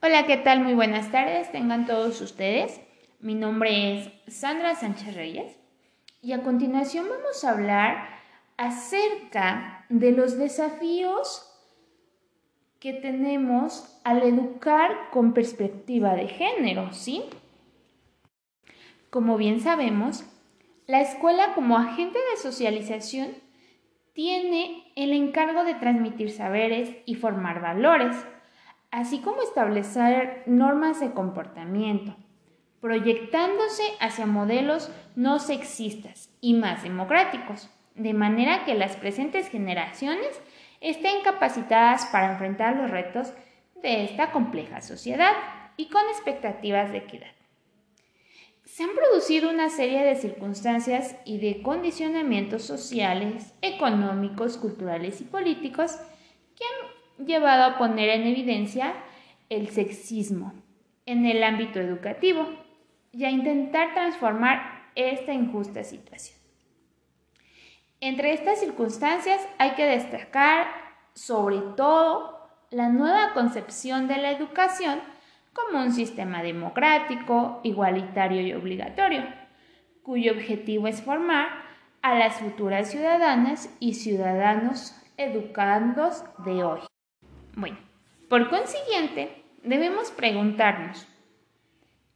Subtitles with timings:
[0.00, 0.60] Hola, ¿qué tal?
[0.60, 2.80] Muy buenas tardes, tengan todos ustedes.
[3.18, 5.58] Mi nombre es Sandra Sánchez Reyes
[6.22, 8.08] y a continuación vamos a hablar
[8.56, 11.52] acerca de los desafíos
[12.78, 17.24] que tenemos al educar con perspectiva de género, ¿sí?
[19.10, 20.22] Como bien sabemos,
[20.86, 23.30] la escuela como agente de socialización
[24.12, 28.14] tiene el encargo de transmitir saberes y formar valores,
[28.90, 32.16] así como establecer normas de comportamiento,
[32.80, 40.40] proyectándose hacia modelos no sexistas y más democráticos, de manera que las presentes generaciones
[40.80, 43.32] estén capacitadas para enfrentar los retos
[43.82, 45.32] de esta compleja sociedad
[45.76, 47.32] y con expectativas de equidad.
[48.64, 55.96] Se han producido una serie de circunstancias y de condicionamientos sociales, económicos, culturales y políticos
[56.54, 56.87] que han
[57.24, 58.94] llevado a poner en evidencia
[59.48, 60.52] el sexismo
[61.08, 62.46] en el ámbito educativo
[63.12, 66.38] y a intentar transformar esta injusta situación.
[68.00, 70.66] Entre estas circunstancias hay que destacar
[71.14, 75.00] sobre todo la nueva concepción de la educación
[75.54, 79.24] como un sistema democrático, igualitario y obligatorio,
[80.02, 81.48] cuyo objetivo es formar
[82.02, 86.87] a las futuras ciudadanas y ciudadanos educandos de hoy.
[87.58, 87.76] Bueno,
[88.28, 91.08] por consiguiente, debemos preguntarnos,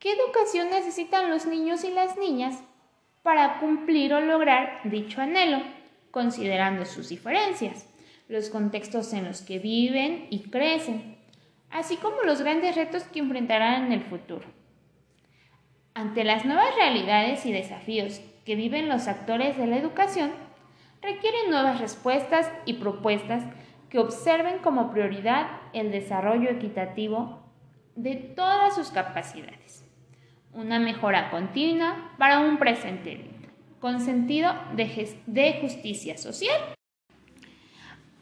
[0.00, 2.60] ¿qué educación necesitan los niños y las niñas
[3.22, 5.62] para cumplir o lograr dicho anhelo,
[6.10, 7.88] considerando sus diferencias,
[8.26, 11.16] los contextos en los que viven y crecen,
[11.70, 14.48] así como los grandes retos que enfrentarán en el futuro.
[15.94, 20.32] Ante las nuevas realidades y desafíos que viven los actores de la educación,
[21.00, 23.44] requieren nuevas respuestas y propuestas
[23.90, 27.40] que observen como prioridad el desarrollo equitativo
[27.96, 29.84] de todas sus capacidades.
[30.52, 33.30] Una mejora continua para un presente
[33.80, 36.74] con sentido de, justicia social.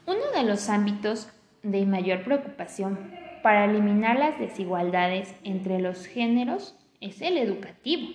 [0.07, 1.31] Uno de los ámbitos
[1.63, 3.11] de mayor preocupación
[3.43, 8.13] para eliminar las desigualdades entre los géneros es el educativo.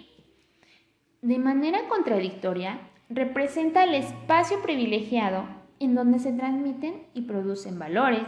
[1.22, 2.80] De manera contradictoria,
[3.10, 5.46] representa el espacio privilegiado
[5.82, 8.28] en donde se transmiten y producen valores,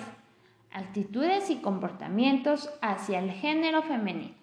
[0.71, 4.33] actitudes y comportamientos hacia el género femenino,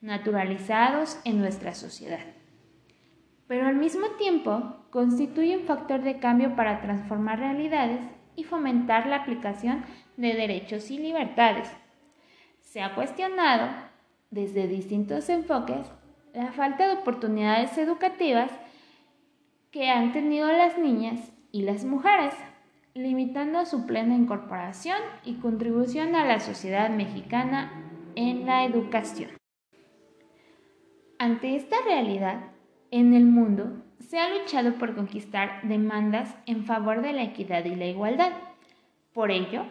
[0.00, 2.24] naturalizados en nuestra sociedad.
[3.46, 8.00] Pero al mismo tiempo constituye un factor de cambio para transformar realidades
[8.36, 9.84] y fomentar la aplicación
[10.16, 11.70] de derechos y libertades.
[12.62, 13.68] Se ha cuestionado
[14.30, 15.86] desde distintos enfoques
[16.32, 18.50] la falta de oportunidades educativas
[19.70, 22.34] que han tenido las niñas y las mujeres,
[22.94, 27.72] limitando su plena incorporación y contribución a la sociedad mexicana
[28.16, 29.30] en la educación.
[31.18, 32.50] Ante esta realidad,
[32.90, 37.76] en el mundo se ha luchado por conquistar demandas en favor de la equidad y
[37.76, 38.32] la igualdad.
[39.12, 39.64] Por ello,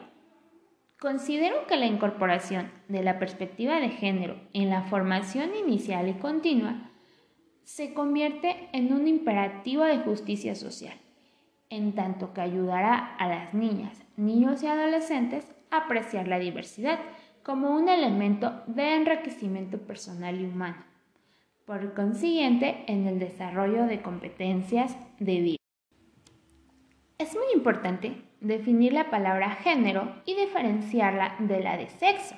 [0.99, 6.89] considero que la incorporación de la perspectiva de género en la formación inicial y continua
[7.63, 10.97] se convierte en un imperativo de justicia social,
[11.69, 16.99] en tanto que ayudará a las niñas, niños y adolescentes a apreciar la diversidad
[17.43, 20.89] como un elemento de enriquecimiento personal y humano
[21.69, 25.57] por consiguiente en el desarrollo de competencias de vida.
[27.19, 32.33] Es muy importante definir la palabra género y diferenciarla de la de sexo.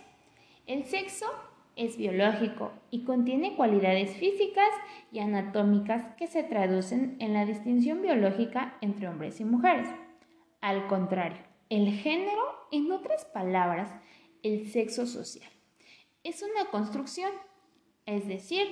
[0.68, 1.28] El sexo
[1.76, 4.70] es biológico y contiene cualidades físicas
[5.12, 9.88] y anatómicas que se traducen en la distinción biológica entre hombres y mujeres.
[10.62, 13.90] Al contrario, el género, en otras palabras,
[14.44, 15.50] el sexo social,
[16.24, 17.32] es una construcción,
[18.06, 18.68] es decir,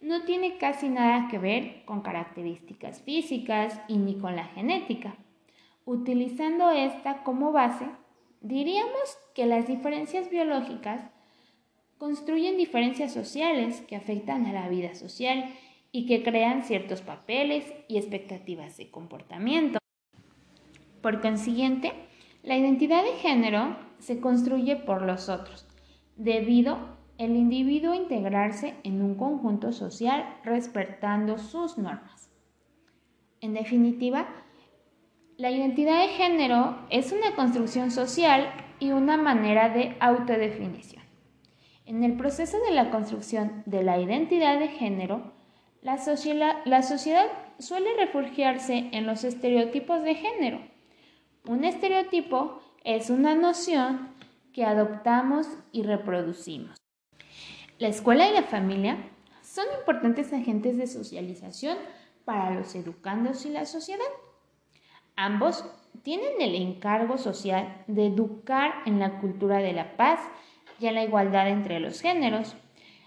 [0.00, 5.16] no tiene casi nada que ver con características físicas y ni con la genética.
[5.84, 7.86] Utilizando esta como base,
[8.40, 11.02] diríamos que las diferencias biológicas
[12.02, 15.44] construyen diferencias sociales que afectan a la vida social
[15.92, 19.78] y que crean ciertos papeles y expectativas de comportamiento.
[21.00, 21.92] Por consiguiente,
[22.42, 25.68] la identidad de género se construye por los otros,
[26.16, 26.76] debido
[27.18, 32.32] el individuo integrarse en un conjunto social respetando sus normas.
[33.40, 34.26] En definitiva,
[35.36, 41.01] la identidad de género es una construcción social y una manera de autodefinición.
[41.84, 45.32] En el proceso de la construcción de la identidad de género,
[45.82, 45.98] la,
[46.64, 47.26] la sociedad
[47.58, 50.60] suele refugiarse en los estereotipos de género.
[51.44, 54.10] Un estereotipo es una noción
[54.52, 56.76] que adoptamos y reproducimos.
[57.78, 58.98] La escuela y la familia
[59.42, 61.76] son importantes agentes de socialización
[62.24, 64.04] para los educandos y la sociedad.
[65.16, 65.64] Ambos
[66.02, 70.20] tienen el encargo social de educar en la cultura de la paz
[70.82, 72.56] y la igualdad entre los géneros,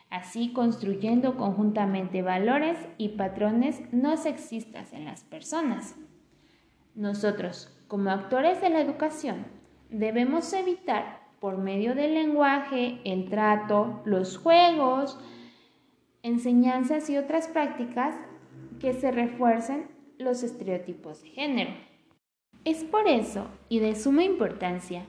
[0.10, 5.95] así construyendo conjuntamente valores y patrones no sexistas en las personas.
[6.95, 9.45] Nosotros, como actores de la educación,
[9.89, 15.19] debemos evitar por medio del lenguaje, el trato, los juegos,
[16.24, 18.16] enseñanzas y otras prácticas
[18.80, 19.88] que se refuercen
[20.18, 21.72] los estereotipos de género.
[22.63, 25.06] Es por eso y de suma importancia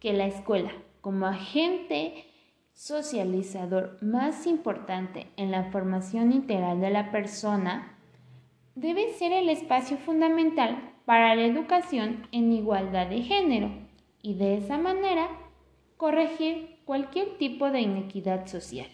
[0.00, 0.72] que la escuela,
[1.06, 2.24] como agente
[2.72, 7.96] socializador más importante en la formación integral de la persona,
[8.74, 13.70] debe ser el espacio fundamental para la educación en igualdad de género
[14.20, 15.28] y de esa manera
[15.96, 18.88] corregir cualquier tipo de inequidad social.